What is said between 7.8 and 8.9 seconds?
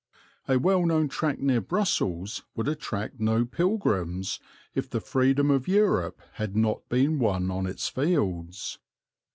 fields.